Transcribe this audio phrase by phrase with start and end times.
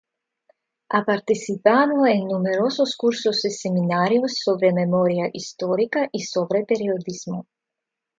[0.89, 7.45] Ha participado en numerosos cursos y seminarios sobre memoria histórica y sobre periodismo.